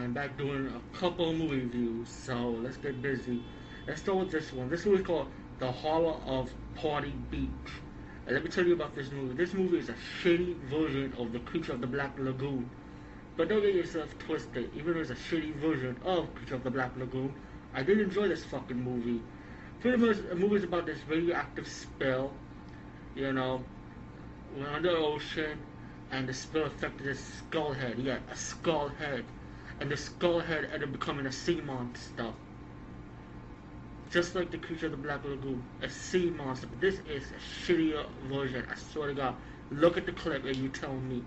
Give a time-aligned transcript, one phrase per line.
[0.00, 3.42] I'm back doing a couple movie reviews, so let's get busy.
[3.86, 4.70] Let's start with this one.
[4.70, 7.50] This movie is called The Horror of Party Beach.
[8.24, 9.34] And let me tell you about this movie.
[9.34, 12.70] This movie is a shitty version of The Creature of the Black Lagoon.
[13.36, 14.70] But don't get yourself twisted.
[14.74, 17.34] Even though it's a shitty version of Creature of the Black Lagoon,
[17.74, 19.20] I did enjoy this fucking movie.
[19.80, 22.32] Pretty much, the movie is about this radioactive spill.
[23.14, 23.62] You know,
[24.56, 25.58] we're under the ocean,
[26.10, 27.98] and the spill affected his skull head.
[27.98, 29.26] Yeah, a skull head
[29.80, 32.32] and the skull head ended up becoming a sea monster.
[34.10, 36.66] Just like the creature of the Black Lagoon, a sea monster.
[36.66, 38.66] But this is a shittier version.
[38.70, 39.36] I swear to God.
[39.70, 41.22] Look at the clip and you tell me.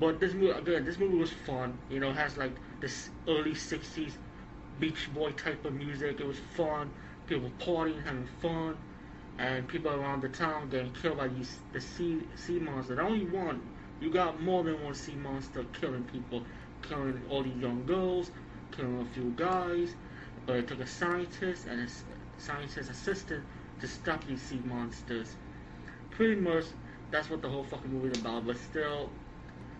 [0.00, 1.78] But this movie, again, this movie was fun.
[1.90, 4.12] You know, has like this early 60s
[4.80, 6.20] Beach Boy type of music.
[6.20, 6.90] It was fun.
[7.26, 8.76] People partying, having fun.
[9.38, 12.96] And people around the town getting killed by these the sea sea monster.
[12.96, 13.60] Not only one,
[14.00, 16.42] you got more than one sea monster killing people
[16.88, 18.30] killing all these young girls,
[18.72, 19.94] killing a few guys,
[20.46, 23.44] but it took a scientist and a scientist assistant
[23.80, 25.36] to stop these sea monsters.
[26.10, 26.64] Pretty much,
[27.10, 29.10] that's what the whole fucking movie is about, but still,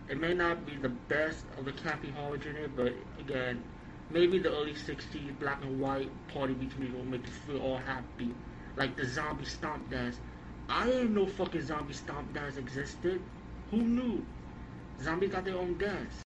[0.09, 3.63] it may not be the best of the campy horror genre, but again,
[4.09, 7.77] maybe the early 60s black and white party beach movie will make you feel all
[7.77, 8.33] happy.
[8.75, 10.19] Like the zombie stomp dance.
[10.69, 13.21] I didn't know fucking zombie stomp dance existed.
[13.71, 14.25] Who knew?
[15.01, 16.13] Zombies got their own dance.